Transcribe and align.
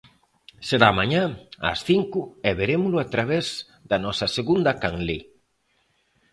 Será 0.67 0.89
mañá, 0.99 1.23
ás 1.71 1.79
cinco, 1.89 2.19
e 2.49 2.51
verémolo 2.59 2.97
a 3.01 3.07
través 3.13 3.45
na 3.89 3.97
nosa 4.05 4.27
segunda 4.37 4.71
canle. 4.81 5.19